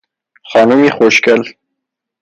[0.51, 1.41] خانمی خوشگل